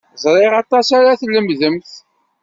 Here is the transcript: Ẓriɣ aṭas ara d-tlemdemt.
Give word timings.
Ẓriɣ 0.23 0.53
aṭas 0.61 0.87
ara 0.97 1.17
d-tlemdemt. 1.17 1.91